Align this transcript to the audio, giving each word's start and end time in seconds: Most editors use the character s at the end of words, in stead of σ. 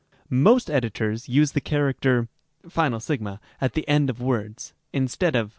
Most 0.31 0.67
editors 0.67 1.29
use 1.29 1.51
the 1.51 1.61
character 1.61 2.27
s 2.65 2.75
at 3.61 3.73
the 3.75 3.87
end 3.87 4.09
of 4.09 4.19
words, 4.19 4.73
in 4.91 5.07
stead 5.07 5.35
of 5.35 5.49
σ. 5.49 5.49